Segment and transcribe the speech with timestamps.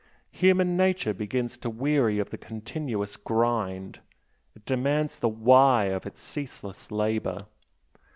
[0.31, 3.99] Human nature begins to weary of the continuous 'grind'
[4.55, 7.45] it demands the 'why' of its ceaseless labour.